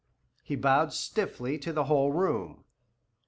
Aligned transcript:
He 0.43 0.55
bowed 0.55 0.93
stiffly 0.93 1.59
to 1.59 1.71
the 1.71 1.83
whole 1.83 2.11
room. 2.11 2.63